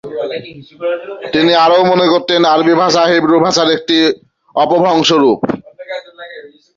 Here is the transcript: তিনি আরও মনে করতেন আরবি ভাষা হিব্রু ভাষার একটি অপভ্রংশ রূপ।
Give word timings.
তিনি 1.33 1.51
আরও 1.65 1.79
মনে 1.91 2.05
করতেন 2.13 2.41
আরবি 2.53 2.73
ভাষা 2.81 3.01
হিব্রু 3.11 3.37
ভাষার 3.45 3.69
একটি 3.77 3.97
অপভ্রংশ 4.55 5.09
রূপ। 5.23 5.39